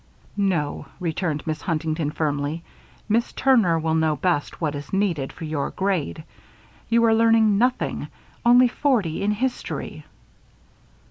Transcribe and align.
"No," 0.35 0.87
returned 0.99 1.45
Mrs. 1.45 1.61
Huntington, 1.61 2.09
firmly, 2.09 2.63
"Miss 3.07 3.31
Turner 3.33 3.77
will 3.77 3.93
know 3.93 4.15
best 4.15 4.59
what 4.59 4.73
is 4.73 4.91
needed 4.91 5.31
for 5.31 5.45
your 5.45 5.69
grade. 5.69 6.23
You 6.89 7.03
are 7.05 7.13
learning 7.13 7.59
nothing. 7.59 8.07
Only 8.43 8.67
forty 8.67 9.21
in 9.21 9.29
history." 9.29 10.03